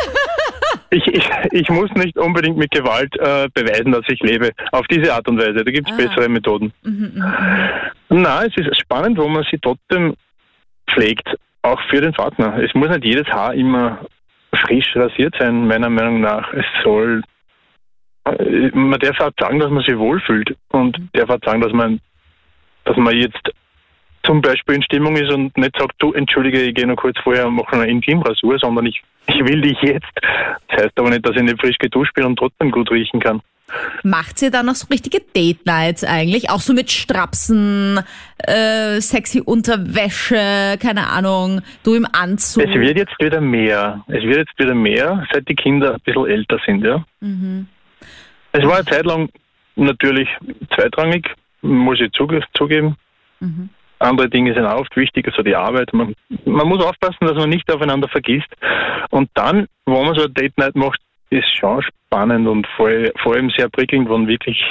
[0.89, 4.51] Ich, ich, ich, muss nicht unbedingt mit Gewalt äh, beweisen, dass ich lebe.
[4.71, 5.63] Auf diese Art und Weise.
[5.63, 5.97] Da gibt es ah.
[5.97, 6.71] bessere Methoden.
[6.83, 7.91] Mhm, mh, mh.
[8.09, 10.15] Na, es ist spannend, wo man sich trotzdem
[10.91, 11.27] pflegt.
[11.63, 12.57] Auch für den Partner.
[12.61, 14.05] Es muss nicht jedes Haar immer
[14.53, 16.53] frisch rasiert sein, meiner Meinung nach.
[16.53, 17.23] Es soll
[18.25, 21.99] man darf auch sagen, dass man sich wohlfühlt und darf auch sagen, dass man,
[22.85, 23.51] dass man jetzt
[24.25, 27.47] zum Beispiel in Stimmung ist und nicht sagt, du entschuldige, ich gehe noch kurz vorher
[27.47, 30.11] und mache eine Intimrasur, sondern ich, ich will dich jetzt.
[30.69, 33.41] Das heißt aber nicht, dass ich nicht frisch geduscht bin und trotzdem gut riechen kann.
[34.03, 36.49] Macht ihr dann noch so richtige Date Nights eigentlich?
[36.49, 37.99] Auch so mit Strapsen,
[38.37, 42.63] äh, sexy Unterwäsche, keine Ahnung, du im Anzug?
[42.63, 44.03] Es wird jetzt wieder mehr.
[44.07, 47.03] Es wird jetzt wieder mehr, seit die Kinder ein bisschen älter sind, ja.
[47.21, 47.67] Mhm.
[48.53, 49.29] Es war eine Zeit lang
[49.75, 50.29] natürlich
[50.75, 51.27] zweitrangig,
[51.61, 52.11] muss ich
[52.53, 52.95] zugeben.
[53.39, 53.69] Mhm.
[53.99, 55.91] Andere Dinge sind auch oft wichtiger, so die Arbeit.
[55.93, 56.13] Man,
[56.45, 58.49] man, muss aufpassen, dass man nicht aufeinander vergisst.
[59.09, 62.89] Und dann, wo man so eine Date Night macht, ist schon spannend und vor,
[63.21, 64.61] vor allem sehr prickelnd, wenn wirklich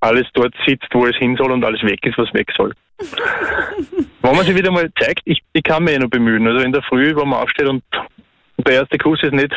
[0.00, 2.72] alles dort sitzt, wo es hin soll und alles weg ist, was weg soll.
[4.22, 6.46] wenn man sich wieder mal zeigt, ich, ich kann mich eh noch bemühen.
[6.46, 7.84] Also in der Früh, wo man aufsteht und
[8.58, 9.54] der erste Kuss ist nicht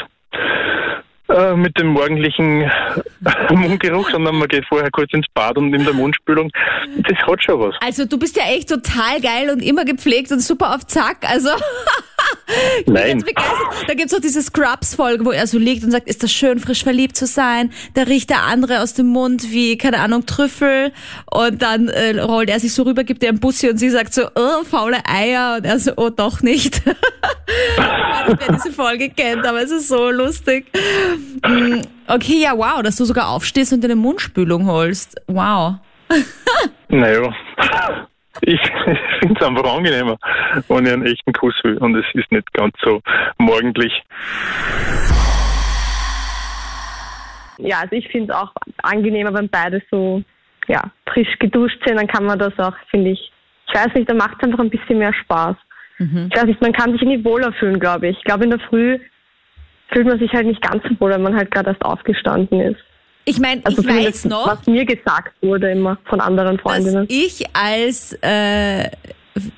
[1.29, 2.69] äh, mit dem morgendlichen
[3.51, 6.51] Mundgeruch, sondern man geht vorher kurz ins Bad und nimmt der Mundspülung.
[6.97, 7.75] Das hat schon was.
[7.81, 11.17] Also du bist ja echt total geil und immer gepflegt und super auf Zack.
[11.29, 11.49] Also
[12.85, 13.23] Nein.
[13.87, 16.59] Da gibt es auch diese Scrubs-Folge, wo er so liegt und sagt, ist das schön,
[16.59, 17.71] frisch verliebt zu sein.
[17.93, 20.91] Da riecht der andere aus dem Mund wie, keine Ahnung, Trüffel.
[21.29, 24.13] Und dann äh, rollt er sich so rüber, gibt ihr ein Bussi und sie sagt
[24.13, 25.57] so, oh, faule Eier.
[25.57, 26.81] Und er so, oh, doch nicht.
[28.27, 30.65] wer diese Folge kennt, aber es ist so lustig.
[31.45, 35.19] Mm, okay, ja, wow, dass du sogar aufstehst und deine Mundspülung holst.
[35.27, 35.75] Wow.
[36.89, 37.33] naja.
[38.41, 38.59] Ich
[39.19, 40.17] finde es einfach angenehmer,
[40.67, 41.77] wenn ich einen echten Kuss will.
[41.77, 43.01] Und es ist nicht ganz so
[43.37, 43.93] morgendlich.
[47.57, 48.53] Ja, also ich finde es auch
[48.83, 50.21] angenehmer, wenn beide so
[50.67, 51.97] ja, frisch geduscht sind.
[51.97, 53.31] Dann kann man das auch, finde ich,
[53.67, 55.55] ich weiß nicht, da macht es einfach ein bisschen mehr Spaß.
[55.97, 56.29] Mhm.
[56.31, 58.17] Ich weiß nicht, man kann sich irgendwie wohler fühlen, glaube ich.
[58.17, 58.99] Ich glaube, in der Früh
[59.91, 62.79] fühlt man sich halt nicht ganz so wohl, wenn man halt gerade erst aufgestanden ist.
[63.25, 67.07] Ich meine, also ich weiß noch, was mir gesagt wurde immer von anderen Freundinnen.
[67.07, 68.89] Dass ich als äh,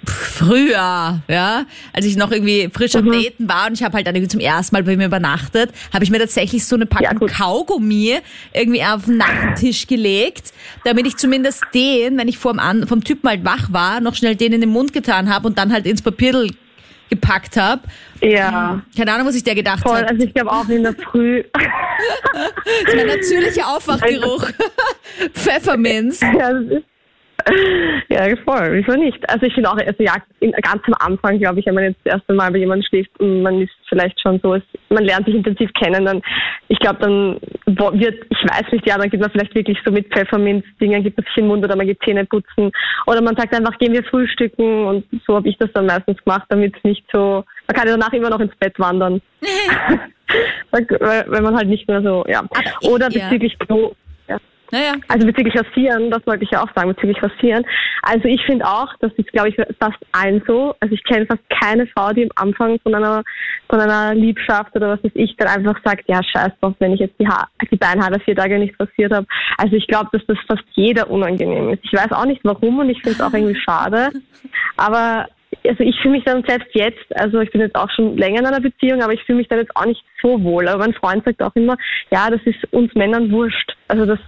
[0.06, 4.16] früher, ja, als ich noch irgendwie frisch am Daten war und ich habe halt dann
[4.16, 7.20] irgendwie zum ersten Mal bei mir übernachtet, habe ich mir tatsächlich so eine Ja, Packung
[7.20, 7.32] gut.
[7.32, 8.18] Kaugummi
[8.54, 10.52] irgendwie auf den Nachttisch gelegt,
[10.84, 14.54] damit ich zumindest den, wenn ich vom, vom Typen halt wach war, noch schnell den
[14.54, 16.50] in den Mund getan habe und dann halt ins Papierl
[17.10, 17.82] gepackt habe.
[18.22, 20.10] Ja, Keine Ahnung, was sich der gedacht hat.
[20.10, 21.44] Also ich glaube auch in der Früh.
[22.86, 24.48] Das ist mein natürlicher Aufwachgeruch.
[25.34, 26.22] Pfefferminz.
[26.22, 26.84] ja, das ist,
[28.10, 28.74] ja, voll.
[28.74, 29.18] Wieso nicht?
[29.30, 32.00] Also ich finde auch, also ja, in, ganz am Anfang, glaube ich, wenn man jetzt
[32.04, 34.58] das erste Mal bei jemandem schläft und man ist vielleicht schon so,
[34.90, 36.22] man lernt sich intensiv kennen, dann,
[36.68, 40.12] ich glaube, dann wird, ich weiß nicht, ja, dann geht man vielleicht wirklich so mit
[40.14, 42.72] Pfefferminz-Dingen, gibt man sich in den Mund oder man geht Zähne putzen
[43.08, 46.46] oder man sagt einfach, gehen wir frühstücken und so habe ich das dann meistens gemacht,
[46.50, 49.22] damit es nicht so, man kann ja danach immer noch ins Bett wandern.
[50.72, 52.44] weil man halt nicht mehr so, ja.
[52.84, 53.26] Oder ja.
[53.26, 53.94] bezüglich Klo.
[54.72, 54.80] Ja.
[54.80, 54.94] Naja.
[55.08, 57.66] Also bezüglich Rasieren, das wollte ich ja auch sagen, bezüglich Rasieren.
[58.02, 60.76] Also ich finde auch, das ist, glaube ich, fast allen so.
[60.80, 63.24] Also ich kenne fast keine Frau, die am Anfang von einer,
[63.70, 67.00] von einer Liebschaft oder was weiß ich, dann einfach sagt, ja, scheiß drauf, wenn ich
[67.00, 67.28] jetzt die,
[67.72, 69.28] die Beinhaare vier Tage nicht rasiert habe.
[69.58, 71.84] Also ich glaube, dass das fast jeder unangenehm ist.
[71.84, 74.10] Ich weiß auch nicht warum und ich finde es auch irgendwie schade.
[74.78, 75.28] Aber
[75.68, 78.46] also ich fühle mich dann selbst jetzt, also ich bin jetzt auch schon länger in
[78.46, 80.68] einer Beziehung, aber ich fühle mich dann jetzt auch nicht so wohl.
[80.68, 81.76] Aber mein Freund sagt auch immer,
[82.12, 83.76] ja, das ist uns Männern wurscht.
[83.88, 84.20] Also das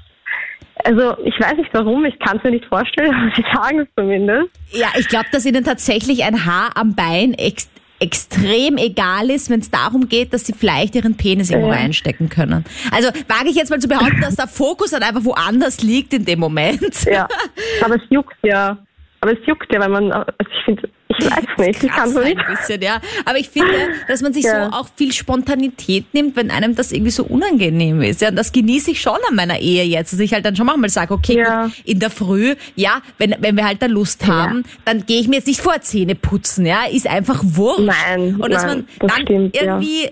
[0.83, 3.87] also ich weiß nicht warum, ich kann es mir nicht vorstellen, aber sie sagen es
[3.95, 4.49] zumindest.
[4.71, 9.59] Ja, ich glaube, dass ihnen tatsächlich ein Haar am Bein ex extrem egal ist, wenn
[9.59, 11.77] es darum geht, dass sie vielleicht ihren Penis irgendwo Ja.
[11.77, 12.65] einstecken können.
[12.91, 16.25] Also wage ich jetzt mal zu behaupten, dass der Fokus dann einfach woanders liegt in
[16.25, 17.03] dem Moment.
[17.05, 17.27] Ja.
[17.85, 18.79] aber es juckt ja.
[19.19, 20.89] Aber es juckt ja, weil man, also ich finde,
[21.21, 22.37] ich weiß nicht, ich kann so nicht.
[22.37, 22.99] ein bisschen, ja.
[23.25, 23.71] Aber ich finde,
[24.07, 24.69] dass man sich Ja.
[24.69, 28.21] so auch viel Spontanität nimmt, wenn einem das irgendwie so unangenehm ist.
[28.21, 30.65] Ja, und das genieße ich schon an meiner Ehe jetzt, dass ich halt dann schon
[30.65, 31.65] manchmal sage, okay, Ja.
[31.65, 35.27] gut, in der Früh, ja, wenn, wenn wir halt da Lust haben, dann gehe ich
[35.27, 37.81] mir jetzt nicht vor Zähne putzen, ja, ist einfach wurscht.
[38.07, 39.61] Nein, und dass nein, man das dann stimmt, ja.
[39.63, 40.09] irgendwie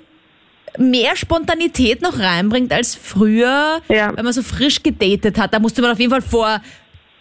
[0.78, 4.15] mehr Spontanität noch reinbringt als früher, Ja.
[4.15, 5.54] wenn man so frisch gedatet hat.
[5.54, 6.62] Da musste man auf jeden Fall vor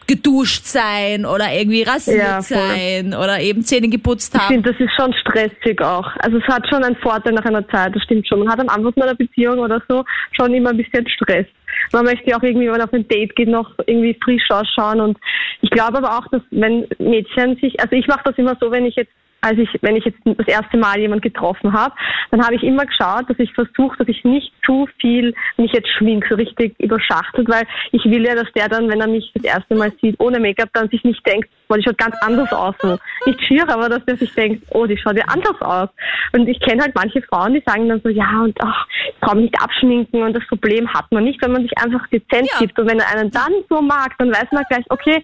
[0.08, 4.54] geduscht sein oder irgendwie rasiert Ja, sein oder eben Zähne geputzt Ich haben.
[4.54, 6.06] finde, das ist schon stressig auch.
[6.20, 8.40] Also es hat schon einen Vorteil nach einer Zeit, das stimmt schon.
[8.40, 11.46] Man hat am Anfang einer Beziehung oder so schon immer ein bisschen Stress.
[11.92, 15.00] Man möchte ja auch irgendwie, wenn man auf ein Date geht, noch irgendwie frisch ausschauen.
[15.00, 15.18] Und
[15.62, 18.86] ich glaube aber auch, dass wenn Mädchen sich, also ich mache das immer so, wenn
[18.86, 21.94] ich jetzt als ich, wenn ich jetzt das erste Mal jemand getroffen habe,
[22.30, 25.88] dann habe ich immer geschaut, dass ich versuche, dass ich nicht zu viel mich jetzt
[25.96, 29.44] schmink, so richtig überschachtelt, weil ich will ja, dass der dann, wenn er mich das
[29.44, 32.74] erste Mal sieht, ohne Make-up, dann sich nicht denkt, boah, die schaut ganz anders aus.
[32.82, 32.98] So.
[33.26, 35.88] Nicht schier, aber dass der sich denkt, oh, die schaut ja anders aus.
[36.32, 39.36] Und ich kenne halt manche Frauen, die sagen dann so, ja, und ach, ich kann
[39.38, 42.58] mich nicht abschminken und das Problem hat man nicht, wenn man sich einfach dezent Ja.
[42.58, 42.78] gibt.
[42.78, 45.22] Und wenn er einen dann so mag, dann weiß man gleich, okay,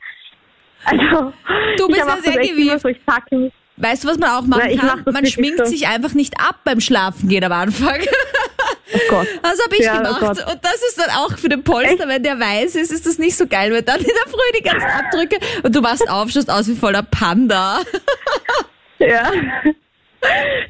[0.87, 1.33] also,
[1.79, 2.81] Du bist ja sehr gewieft.
[2.81, 5.13] so, ich sag ihm, Weißt du, was man auch machen mach kann?
[5.13, 5.65] Man schminkt so.
[5.65, 7.99] sich einfach nicht ab beim Schlafengehen am Anfang.
[8.95, 9.27] oh Gott.
[9.43, 10.21] Das habe ich Ja, oh gemacht.
[10.21, 10.53] Gott.
[10.53, 13.37] und das ist dann auch für den Polster, wenn der weiß ist, ist das nicht
[13.37, 16.51] so geil, weil dann in der Früh die ganzen Abdrücke und du wachst auf, schaust
[16.51, 17.81] aus wie voller Panda.
[19.01, 19.31] Ja.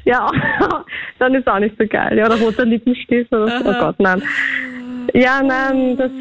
[0.03, 0.29] Ja,
[1.19, 2.17] dann ist auch nicht so geil.
[2.17, 3.69] Ja, oder roter Lippenstift oder so.
[3.69, 4.21] Oh Gott, nein.
[5.13, 6.11] Ja, nein, das,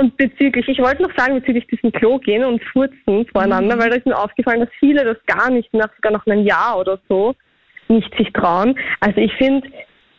[0.00, 3.96] und bezüglich, ich wollte noch sagen, bezüglich diesem Klo gehen und furzen voreinander, weil da
[3.96, 7.34] ist mir aufgefallen, dass viele das gar nicht, nach, sogar nach einem Jahr oder so,
[7.88, 8.78] nicht sich trauen.
[9.00, 9.68] Also ich finde,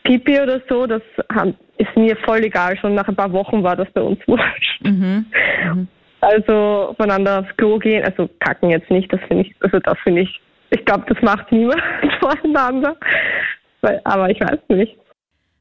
[0.04, 1.02] Pipi oder so, das
[1.78, 2.76] ist mir voll egal.
[2.78, 4.80] Schon nach ein paar Wochen war das bei uns wurscht.
[6.20, 10.22] Also voneinander aufs Klo gehen, also kacken jetzt nicht, das finde ich, also das finde
[10.22, 11.82] ich, ich glaube, das macht niemand
[12.20, 12.96] voreinander.
[13.80, 14.96] Weil, aber ich weiß nicht.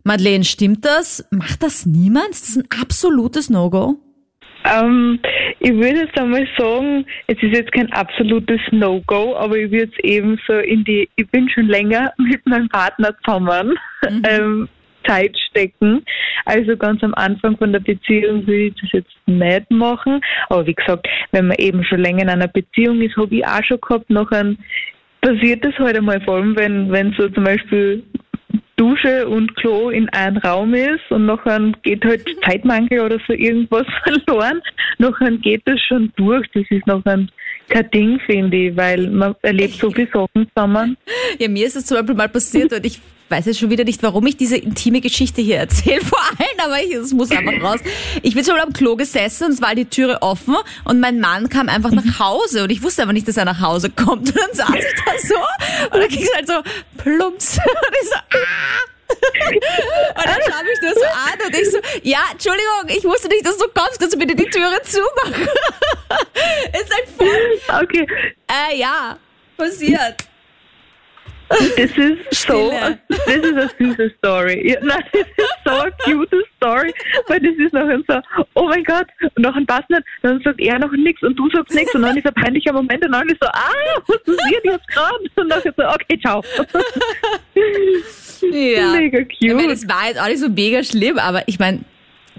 [0.04, 1.28] Madeleine, stimmt das?
[1.32, 2.30] Macht das niemand?
[2.32, 4.00] Ist das ein absolutes No-Go?
[4.64, 5.20] Ähm,
[5.60, 10.04] ich würde jetzt einmal sagen, es ist jetzt kein absolutes No-Go, aber ich würde es
[10.04, 13.78] eben so in die, ich bin schon länger mit meinem Partner zusammen,
[14.28, 14.68] ähm,
[15.08, 16.04] Zeit stecken.
[16.46, 20.22] Also ganz am Anfang von der Beziehung würde ich das jetzt nicht machen.
[20.50, 23.64] Aber wie gesagt, wenn man eben schon länger in einer Beziehung ist, habe ich auch
[23.64, 24.56] schon gehabt, nachher
[25.22, 28.04] passiert das halt einmal vor allem, wenn, wenn so zum Beispiel
[28.76, 33.86] Dusche und Klo in einem Raum ist und nachher geht halt Zeitmangel oder so irgendwas
[34.04, 34.62] verloren,
[34.98, 36.48] nachher geht das schon durch.
[36.54, 37.28] Das ist nachher
[37.72, 40.98] kein Ding, finde ich, weil man erlebt so viele Sachen zusammen.
[41.40, 44.04] Ja, mir ist es zum Beispiel mal passiert und ich weiß jetzt schon wieder nicht,
[44.04, 47.80] warum ich diese intime Geschichte hier erzähle, vor allem, aber ich, es muss einfach raus.
[48.22, 51.50] Ich bin so am Klo gesessen und es war die Türe offen und mein Mann
[51.50, 54.38] kam einfach nach Hause und ich wusste aber nicht, dass er nach Hause kommt und
[54.38, 55.36] dann saß ich da so
[55.96, 56.62] und dann ging es halt so
[56.98, 59.01] plumps und ich so, ah!
[59.12, 63.45] Und dann schaue ich nur so an und ich so, ja, Entschuldigung, ich wusste nicht,
[63.45, 65.43] dass du kommst, kannst du bitte die Türe zumachen?
[66.74, 68.08] ist halt voll, Okay,
[68.50, 69.17] äh, ja.
[69.58, 70.15] passiert?
[71.50, 73.00] Das ist so, Stille.
[73.10, 74.69] das ist eine süße Story.
[74.71, 76.93] Ja, nein, das ist so eine cute Story,
[77.28, 78.21] weil das ist nachher so,
[78.54, 81.74] oh mein Gott, und nachher passt nicht, dann sagt er noch nichts und du sagst
[81.76, 84.88] nichts und dann ist ein peinlicher Moment und dann ist so, ah, was passiert jetzt
[84.88, 85.17] gerade?
[85.36, 86.41] Und dann so, okay, ciao.
[88.42, 88.94] Ja.
[88.94, 89.72] Mega Ich meine, cute.
[89.72, 91.80] es war jetzt auch nicht so mega schlimm, aber ich meine,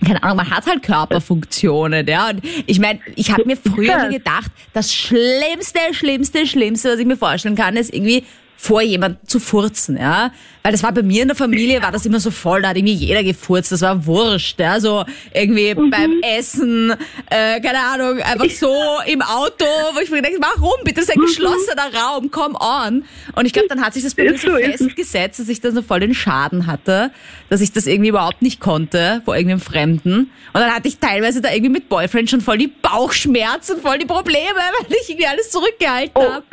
[0.05, 2.31] keine Ahnung, man hat halt Körperfunktionen, ja.
[2.31, 7.17] Und ich meine, ich habe mir früher gedacht, das Schlimmste, Schlimmste, Schlimmste, was ich mir
[7.17, 8.25] vorstellen kann, ist irgendwie
[8.63, 10.31] vor jemand zu furzen, ja.
[10.63, 12.77] Weil das war bei mir in der Familie, war das immer so voll, da hat
[12.77, 14.79] irgendwie jeder gefurzt, das war wurscht, ja.
[14.79, 16.93] So irgendwie beim Essen,
[17.29, 18.73] äh, keine Ahnung, einfach so
[19.07, 20.75] im Auto, wo ich mir denke, warum?
[20.85, 23.05] Bitte, das ist ein geschlossener Raum, come on.
[23.35, 25.83] Und ich glaube, dann hat sich das bei mir so festgesetzt, dass ich dann so
[25.83, 27.11] voll den Schaden hatte,
[27.51, 30.31] dass ich das irgendwie überhaupt nicht konnte vor irgendeinem Fremden.
[30.53, 34.07] Und dann hatte ich teilweise da irgendwie mit Boyfriend schon voll die Bauchschmerzen, voll die
[34.07, 34.39] Probleme,
[34.89, 36.23] weil ich irgendwie alles zurückgehalten Oh.
[36.31, 36.45] habe.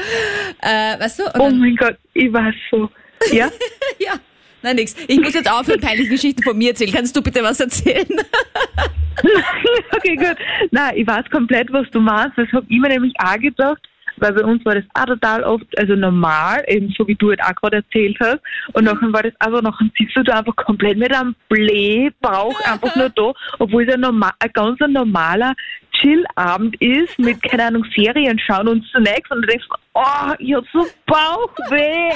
[0.62, 1.24] Äh, weißt du?
[1.38, 2.90] Oh mein Gott, ich weiß so.
[3.32, 3.50] Ja?
[4.00, 4.14] ja,
[4.62, 4.96] nein, nix.
[5.08, 6.92] Ich muss jetzt aufhören, peinliche Geschichten von mir erzählen.
[6.94, 8.08] Kannst du bitte was erzählen?
[9.96, 10.38] okay, gut.
[10.72, 12.38] Nein, ich weiß komplett, was du meinst.
[12.38, 13.82] Das habe ich mir nämlich auch gedacht,
[14.18, 17.42] weil bei uns war das auch total oft, also normal, eben so wie du halt
[17.42, 18.40] auch gerade erzählt hast.
[18.74, 22.96] Und nachher war das einfach, nachher sitzt du da einfach komplett mit einem Blähbauch einfach
[22.96, 25.54] nur da, obwohl es ein, normal, ein ganz normaler
[25.94, 30.63] Chillabend ist, mit, keine Ahnung, Serien schauen und Snacks und du denkst, oh, ich hab
[30.71, 32.12] so Bauchweh.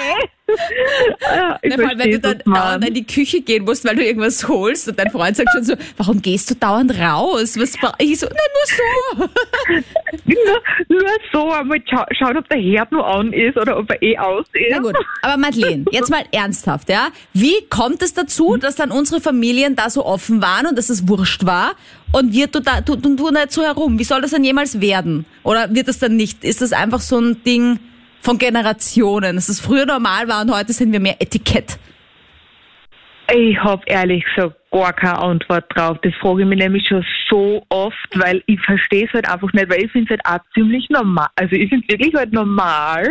[1.21, 3.95] ja, ich Na, vor allem, wenn du dann dauernd in die Küche gehen musst, weil
[3.95, 7.57] du irgendwas holst und dein Freund sagt schon so, warum gehst du dauernd raus?
[7.57, 9.83] Was bra-" ich so, na, nur so.
[10.25, 14.01] Nur, nur so einmal scha schauen, ob der Herd nur an ist oder ob er
[14.01, 14.67] eh aus ist.
[14.71, 17.09] Na gut, aber Madeleine, jetzt mal ernsthaft, ja?
[17.33, 21.07] Wie kommt es dazu, dass dann unsere Familien da so offen waren und dass es
[21.07, 21.75] wurscht war
[22.13, 23.99] und wir tun da, tu, tu, tu nicht so herum?
[23.99, 25.25] Wie soll das dann jemals werden?
[25.43, 26.43] Oder wird das dann nicht?
[26.43, 27.79] Ist das einfach so ein Ding
[28.21, 31.77] von Generationen, dass es früher normal war und heute sind wir mehr Etikett?
[33.33, 35.97] Ich habe ehrlich gesagt gar keine Antwort drauf.
[36.03, 39.69] Das frage ich mich nämlich schon so oft, weil ich verstehe es halt einfach nicht,
[39.69, 41.27] weil ich finde es halt auch ziemlich normal.
[41.35, 43.09] Also ich finde es wirklich halt normal,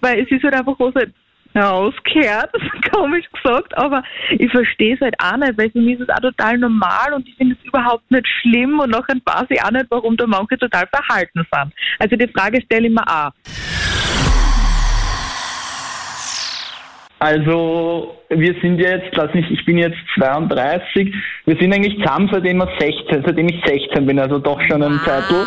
[0.00, 1.12] weil es ist halt einfach halt
[1.54, 2.50] rausgehört,
[2.94, 6.20] komisch gesagt, aber ich verstehe es halt auch nicht, weil für mich ist es auch
[6.20, 9.86] total normal und ich finde es überhaupt nicht schlimm und nachher weiß ich auch nicht,
[9.90, 11.72] warum da manche total verhalten sind.
[11.98, 13.32] Also die Frage stelle ich mir auch.
[17.22, 22.56] Also, wir sind jetzt, lass mich, ich bin jetzt 32, wir sind eigentlich zusammen, seitdem,
[22.56, 25.46] wir 16, seitdem ich 16 bin, also doch schon ein Zeitl.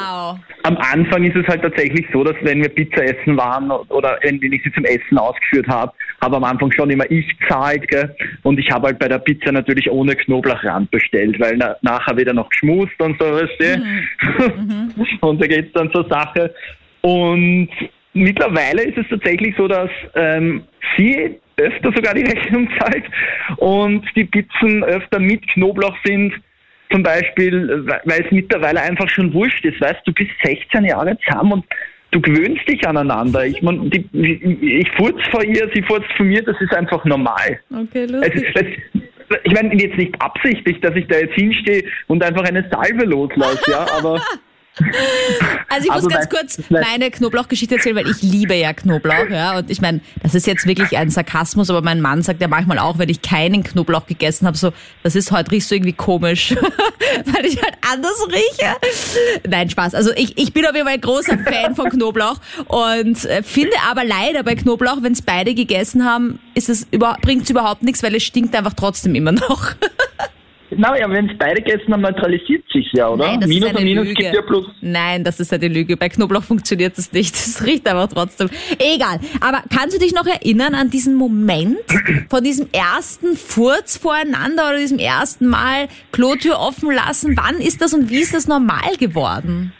[0.63, 4.53] Am Anfang ist es halt tatsächlich so, dass wenn wir Pizza essen waren oder wenn
[4.53, 8.15] ich sie zum Essen ausgeführt habe, habe am Anfang schon immer ich gezahlt, gell?
[8.43, 12.33] Und ich habe halt bei der Pizza natürlich ohne Knoblauchrand bestellt, weil na, nachher wieder
[12.33, 15.17] noch geschmust und so, weißt du?
[15.27, 16.53] und da geht's dann zur Sache.
[17.01, 17.69] Und
[18.13, 20.63] mittlerweile ist es tatsächlich so, dass ähm,
[20.95, 23.03] sie öfter sogar die Rechnung zahlt
[23.57, 26.33] und die Pizzen öfter mit Knoblauch sind.
[26.91, 29.81] Zum Beispiel, weil es mittlerweile einfach schon wurscht ist.
[29.81, 31.65] Weißt du, bist 16 Jahre zusammen und
[32.11, 33.45] du gewöhnst dich aneinander.
[33.45, 37.59] Ich, mein, die, ich furz vor ihr, sie furzt von mir, das ist einfach normal.
[37.71, 38.53] Okay, Es, lustig.
[38.53, 43.05] es, ich meine jetzt nicht absichtlich, dass ich da jetzt hinstehe und einfach eine Salve
[43.05, 44.21] loslasse, ja, aber
[45.69, 49.57] Also ich muss Also ganz kurz meine Knoblauchgeschichte erzählen, weil ich liebe ja Knoblauch, ja.
[49.57, 52.79] Und ich meine, das ist jetzt wirklich ein Sarkasmus, aber mein Mann sagt ja manchmal
[52.79, 56.55] auch, wenn ich keinen Knoblauch gegessen habe, so, das ist heute riechst du irgendwie komisch,
[57.25, 58.75] weil ich halt anders rieche.
[59.47, 59.93] Nein, Spaß.
[59.93, 63.75] Also ich, ich bin auf jeden Fall ein großer Fan von Knoblauch und äh, finde
[63.89, 67.83] aber leider bei Knoblauch, wenn es beide gegessen haben, ist es über, bringt es überhaupt
[67.83, 69.73] nichts, weil es stinkt einfach trotzdem immer noch.
[70.77, 73.25] Na ja, wenn es beide gegessen haben, neutralisiert sich ja, oder?
[73.27, 74.23] Nein, das Minus ist und eine Minus Lüge.
[74.23, 74.65] gibt ja plus.
[74.81, 75.97] Nein, das ist eine Lüge.
[75.97, 77.33] Bei Knoblauch funktioniert das nicht.
[77.35, 78.49] Das riecht aber trotzdem.
[78.79, 79.19] Egal.
[79.41, 81.77] Aber kannst du dich noch erinnern an diesen Moment
[82.29, 87.35] von diesem ersten Furz voreinander oder diesem ersten Mal Klotür offen lassen?
[87.37, 89.73] Wann ist das und wie ist das normal geworden?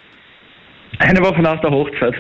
[0.99, 2.13] Eine Woche nach der Hochzeit.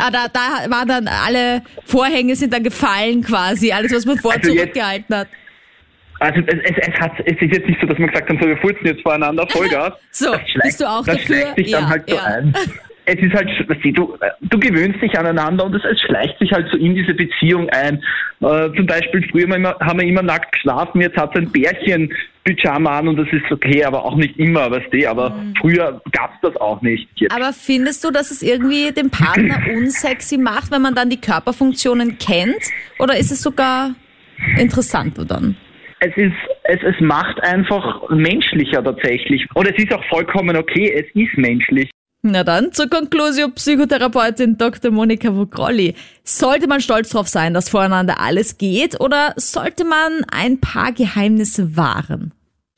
[0.00, 3.72] Ah, da, da waren dann alle Vorhänge sind dann gefallen quasi.
[3.72, 5.28] Alles, was man vorher Also jetzt- zurückgehalten hat.
[6.20, 8.46] Also es, es, es, hat, es ist jetzt nicht so, dass wir gesagt haben, so
[8.48, 9.92] wir furzen jetzt voreinander, Vollgas.
[10.10, 11.54] So, Das schleicht- bist du auch das dafür?
[11.56, 12.22] sich dann Ja, halt so ja.
[12.24, 12.54] ein.
[13.10, 16.52] Es ist halt, weißt du, du, du gewöhnst dich aneinander und es, es schleicht sich
[16.52, 18.02] halt so in diese Beziehung ein.
[18.42, 19.48] Äh, zum Beispiel früher
[19.80, 22.12] haben wir, immer, nackt geschlafen, jetzt hat es ein Bärchen
[22.44, 26.36] Pyjama an und das ist okay, aber auch nicht immer, weißt du, aber früher gab's
[26.42, 27.08] das auch nicht.
[27.14, 27.34] Jetzt.
[27.34, 27.42] Mhm.
[27.42, 32.18] Aber findest du, dass es irgendwie den Partner unsexy macht, wenn man dann die Körperfunktionen
[32.18, 32.60] kennt?
[32.98, 33.94] Oder ist es sogar
[34.58, 35.56] interessanter dann?
[36.00, 36.34] Es ist,
[36.64, 39.46] es, es macht einfach menschlicher tatsächlich.
[39.54, 41.90] Und es ist auch vollkommen okay, es ist menschlich.
[42.22, 44.90] Na dann zur Conclusio Psychotherapeutin Dr.
[44.90, 45.94] Monika Vogrolli.
[46.24, 51.76] Sollte man stolz darauf sein, dass voreinander alles geht oder sollte man ein paar Geheimnisse
[51.76, 52.32] wahren?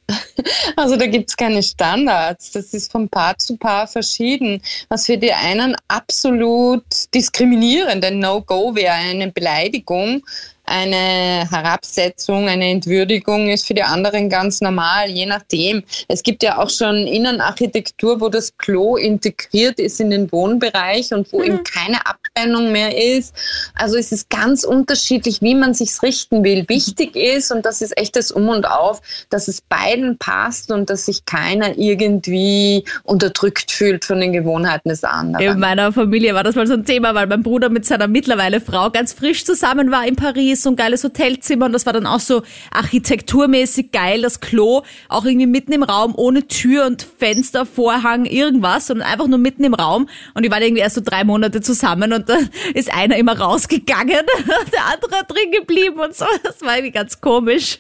[0.77, 2.53] Also da gibt's keine Standards.
[2.53, 4.63] Das ist von Paar zu Paar verschieden.
[4.89, 10.23] Was für die einen absolut diskriminierend, ein No-Go wäre eine Beleidigung,
[10.71, 15.83] eine Herabsetzung, eine Entwürdigung ist für die anderen ganz normal, je nachdem.
[16.09, 21.33] Es gibt ja auch schon Innenarchitektur, wo das Klo integriert ist in den Wohnbereich und
[21.33, 21.45] wo mhm.
[21.45, 23.35] eben keine Abtrennung mehr ist.
[23.75, 26.65] Also es ist ganz unterschiedlich, wie man sich's richten will.
[26.69, 30.91] Wichtig ist, und das ist echt das Um und Auf, dass es beiden passt und
[30.91, 35.45] dass sich keiner irgendwie unterdrückt fühlt von den Gewohnheiten des anderen.
[35.45, 38.61] In meiner Familie war das mal so ein Thema, weil mein Bruder mit seiner mittlerweile
[38.61, 42.07] Frau ganz frisch zusammen war in Paris so ein geiles Hotelzimmer und das war dann
[42.07, 47.67] auch so architekturmäßig geil, das Klo, auch irgendwie mitten im Raum, ohne Tür und Fenster,
[47.67, 51.25] Vorhang, irgendwas, sondern einfach nur mitten im Raum und die waren irgendwie erst so drei
[51.25, 54.27] Monate zusammen und dann ist einer immer rausgegangen,
[54.73, 56.27] der andere drin geblieben und so.
[56.43, 57.79] Das war irgendwie ganz komisch.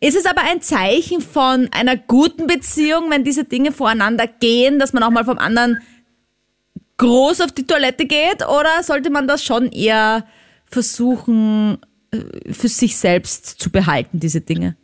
[0.00, 4.92] Ist es aber ein Zeichen von einer guten Beziehung, wenn diese Dinge voreinander gehen, dass
[4.92, 5.80] man auch mal vom anderen
[6.96, 8.46] groß auf die Toilette geht?
[8.46, 10.26] Oder sollte man das schon eher
[10.66, 11.78] versuchen,
[12.10, 14.76] äh, für sich selbst zu behalten, diese Dinge?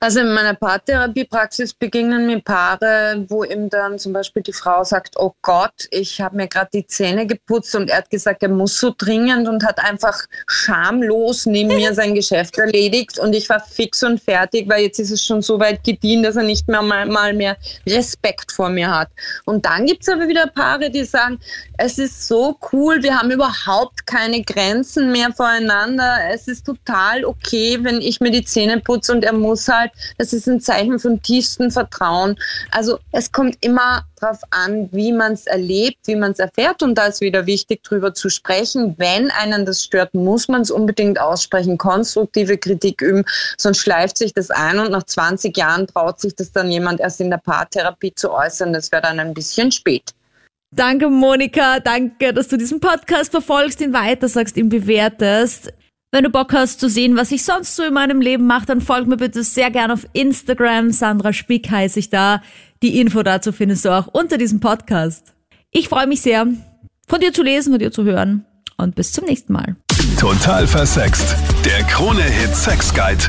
[0.00, 5.16] Also in meiner Paartherapiepraxis begegnen mir Paare, wo ihm dann zum Beispiel die Frau sagt,
[5.16, 8.78] oh Gott, ich habe mir gerade die Zähne geputzt und er hat gesagt, er muss
[8.78, 14.04] so dringend und hat einfach schamlos neben mir sein Geschäft erledigt und ich war fix
[14.04, 17.06] und fertig, weil jetzt ist es schon so weit gediehen, dass er nicht mehr mal,
[17.06, 19.08] mal mehr Respekt vor mir hat.
[19.46, 21.40] Und dann gibt es aber wieder Paare, die sagen,
[21.76, 27.78] es ist so cool, wir haben überhaupt keine Grenzen mehr voreinander, es ist total okay,
[27.82, 30.14] wenn ich mir die Zähne putze und er muss halt Arbeit.
[30.18, 32.36] Das ist ein Zeichen von tiefstem Vertrauen.
[32.70, 36.82] Also es kommt immer darauf an, wie man es erlebt, wie man es erfährt.
[36.82, 38.94] Und da ist wieder wichtig, darüber zu sprechen.
[38.98, 43.24] Wenn einen das stört, muss man es unbedingt aussprechen, konstruktive Kritik üben,
[43.56, 47.20] sonst schleift sich das ein und nach 20 Jahren traut sich das dann jemand erst
[47.20, 48.72] in der Paartherapie zu äußern.
[48.72, 50.12] Das wäre dann ein bisschen spät.
[50.70, 51.80] Danke, Monika.
[51.80, 55.72] Danke, dass du diesen Podcast verfolgst, ihn weitersagst, ihn bewertest.
[56.10, 58.80] Wenn du Bock hast zu sehen, was ich sonst so in meinem Leben mache, dann
[58.80, 60.90] folg mir bitte sehr gerne auf Instagram.
[60.90, 62.40] Sandra Spick heiße ich da.
[62.82, 65.34] Die Info dazu findest du auch unter diesem Podcast.
[65.70, 66.46] Ich freue mich sehr,
[67.06, 68.46] von dir zu lesen, von dir zu hören.
[68.78, 69.76] Und bis zum nächsten Mal.
[70.18, 71.36] Total versext.
[71.64, 73.24] Der Krone-Hit Sex Guide.